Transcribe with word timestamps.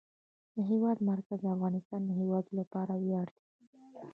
د 0.55 0.57
هېواد 0.71 0.97
مرکز 1.09 1.37
د 1.41 1.47
افغانستان 1.55 2.01
د 2.05 2.09
هیوادوالو 2.19 2.57
لپاره 2.59 2.93
ویاړ 3.03 3.27
دی. 3.35 3.45